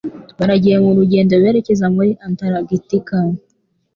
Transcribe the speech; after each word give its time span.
Baragiye 0.37 0.77
mu 0.83 0.91
rugendo 0.97 1.33
berekeza 1.43 1.85
muri 1.95 2.11
Antaragitika. 2.25 3.17